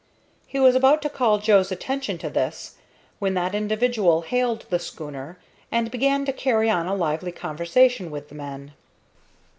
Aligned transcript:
He 0.47 0.59
was 0.59 0.73
about 0.73 1.03
to 1.03 1.11
call 1.11 1.37
Joe's 1.37 1.71
attention 1.71 2.17
to 2.17 2.29
this, 2.31 2.77
when 3.19 3.35
that 3.35 3.53
individual 3.53 4.21
hailed 4.23 4.65
the 4.71 4.79
schooner, 4.79 5.37
and 5.71 5.91
began 5.91 6.25
to 6.25 6.33
carry 6.33 6.71
on 6.71 6.87
a 6.87 6.95
lively 6.95 7.31
conversation 7.31 8.09
with 8.09 8.27
her 8.31 8.35
men. 8.35 8.73